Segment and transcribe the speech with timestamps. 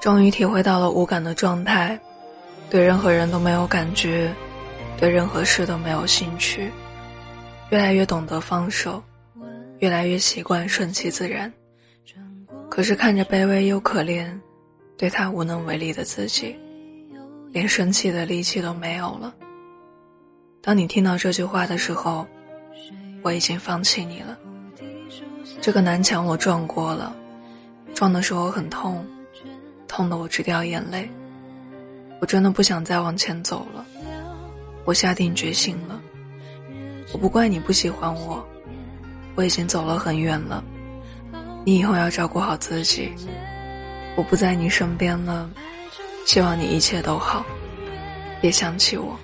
[0.00, 1.98] 终于体会到了无感的状态，
[2.70, 4.32] 对任何人都没有感觉，
[4.96, 6.70] 对任何事都没有兴趣，
[7.70, 9.02] 越来越懂得放手，
[9.80, 11.52] 越来越习惯顺其自然。
[12.70, 14.38] 可是看着卑微又可怜，
[14.96, 16.56] 对他无能为力的自己，
[17.50, 19.34] 连生气的力气都没有了。
[20.62, 22.24] 当你听到这句话的时候，
[23.22, 24.38] 我已经放弃你了。
[25.60, 27.12] 这个南墙我撞过了，
[27.94, 29.04] 撞的时候很痛。
[29.98, 31.10] 痛得我直掉眼泪，
[32.20, 33.84] 我真的不想再往前走了。
[34.84, 36.00] 我下定决心了，
[37.12, 38.46] 我不怪你不喜欢我，
[39.34, 40.62] 我已经走了很远了。
[41.64, 43.12] 你以后要照顾好自己，
[44.14, 45.50] 我不在你身边了，
[46.24, 47.44] 希望你一切都好，
[48.40, 49.18] 别想起我。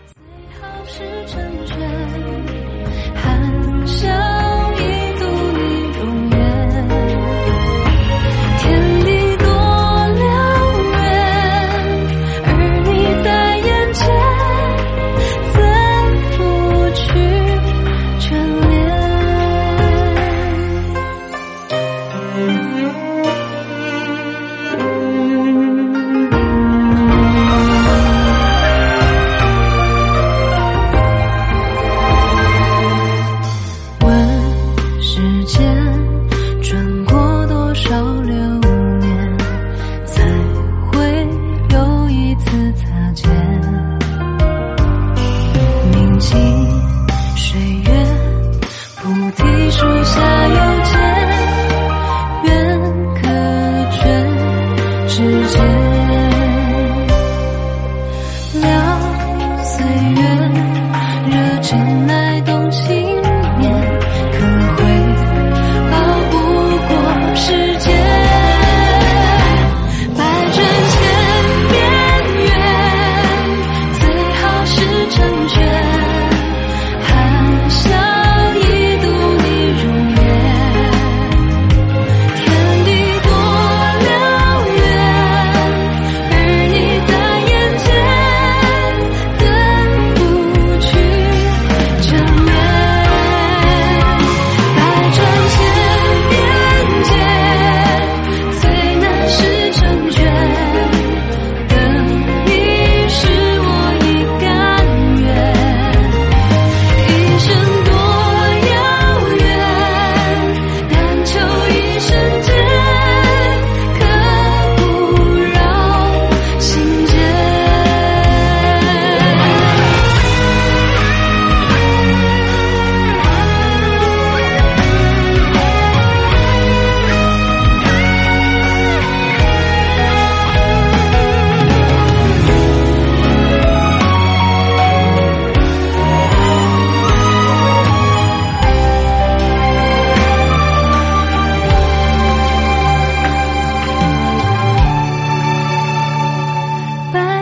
[55.15, 56.04] 之间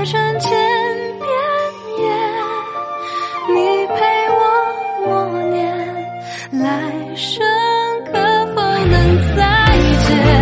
[0.04, 0.50] 转千
[1.20, 1.28] 遍
[1.98, 2.04] 也，
[3.54, 3.94] 你陪
[4.30, 4.40] 我
[5.06, 5.10] 默
[5.50, 5.60] 念，
[6.50, 7.40] 来生
[8.06, 8.12] 可
[8.54, 8.94] 否能
[9.36, 9.40] 再
[10.08, 10.41] 见？